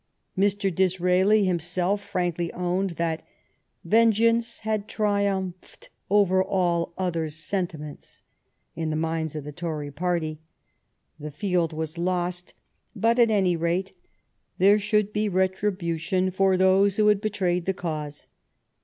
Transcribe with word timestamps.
Mr. 0.35 0.73
Disraeli 0.73 1.43
himself 1.45 2.01
frankly 2.01 2.51
owned 2.53 2.91
that 2.97 3.21
"vengeance 3.83 4.57
had 4.61 4.87
tri 4.87 5.25
umphed 5.25 5.89
over 6.09 6.43
all 6.43 6.91
other 6.97 7.29
sentiments" 7.29 8.23
in 8.75 8.89
the 8.89 8.95
minds 8.95 9.35
of 9.35 9.43
the 9.43 9.51
Tory 9.51 9.91
party. 9.91 10.39
The 11.19 11.29
field 11.29 11.71
was 11.71 11.99
lost, 11.99 12.55
but 12.95 13.19
at 13.19 13.29
any 13.29 13.55
rate 13.55 13.93
there 14.57 14.79
should 14.79 15.13
be 15.13 15.29
retribution 15.29 16.31
for 16.31 16.57
those 16.57 16.97
who 16.97 17.05
had 17.07 17.21
betrayed 17.21 17.65
the 17.65 17.73
cause. 17.75 18.25